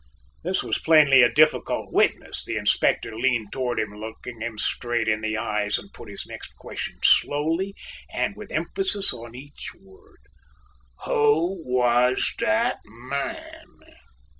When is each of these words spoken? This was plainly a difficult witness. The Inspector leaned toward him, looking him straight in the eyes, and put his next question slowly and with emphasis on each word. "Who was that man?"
This 0.41 0.63
was 0.63 0.79
plainly 0.79 1.21
a 1.21 1.31
difficult 1.31 1.93
witness. 1.93 2.43
The 2.43 2.57
Inspector 2.57 3.15
leaned 3.15 3.51
toward 3.51 3.79
him, 3.79 3.91
looking 3.93 4.41
him 4.41 4.57
straight 4.57 5.07
in 5.07 5.21
the 5.21 5.37
eyes, 5.37 5.77
and 5.77 5.93
put 5.93 6.09
his 6.09 6.25
next 6.25 6.55
question 6.55 6.97
slowly 7.03 7.75
and 8.11 8.35
with 8.35 8.51
emphasis 8.51 9.13
on 9.13 9.35
each 9.35 9.73
word. 9.79 10.23
"Who 11.05 11.61
was 11.63 12.33
that 12.39 12.79
man?" 12.83 13.65